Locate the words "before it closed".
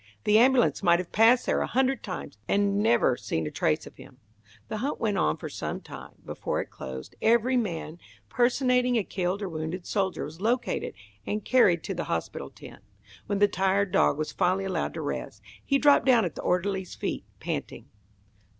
6.25-7.13